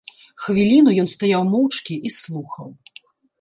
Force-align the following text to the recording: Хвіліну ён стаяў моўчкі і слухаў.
Хвіліну 0.45 0.93
ён 1.03 1.09
стаяў 1.15 1.43
моўчкі 1.51 1.95
і 2.11 2.13
слухаў. 2.17 2.67